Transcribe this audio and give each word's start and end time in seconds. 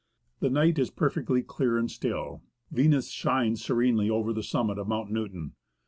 The 0.39 0.49
night 0.49 0.79
is 0.79 0.89
perfectly 0.89 1.43
clear 1.43 1.77
and 1.77 1.91
still; 1.91 2.41
Venus 2.71 3.11
shines 3.11 3.63
serenely 3.63 4.09
over 4.09 4.33
the 4.33 4.41
summit 4.41 4.79
of 4.79 4.87
Mount 4.87 5.11
Newton. 5.11 5.53